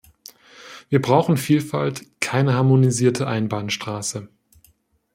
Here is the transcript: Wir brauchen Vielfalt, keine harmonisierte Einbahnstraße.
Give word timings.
Wir 0.89 0.99
brauchen 0.99 1.37
Vielfalt, 1.37 2.07
keine 2.21 2.55
harmonisierte 2.55 3.27
Einbahnstraße. 3.27 4.29